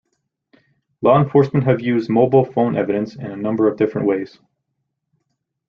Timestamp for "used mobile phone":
1.79-2.75